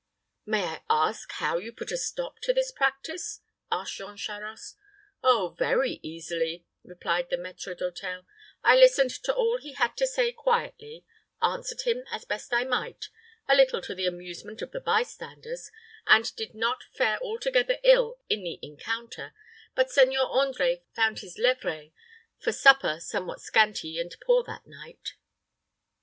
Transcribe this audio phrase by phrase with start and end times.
[0.47, 4.75] "May I ask how you put a stop to this practice?" asked Jean Charost.
[5.21, 8.25] "Oh, very easily," replied the maître d'hôtel.
[8.63, 11.05] "I listened to all he had to say quietly,
[11.39, 13.09] answered him as best I might,
[13.47, 15.69] a little to the amusement of the by standers,
[16.07, 19.35] and did not fare altogether ill in the encounter;
[19.75, 21.91] but Seigneur André found his levrée
[22.39, 25.13] for supper somewhat scanty and poor that night.